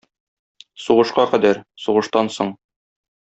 Сугышка 0.83 1.25
кадәр... 1.33 1.61
сугыштан 1.85 2.33
соң... 2.39 2.51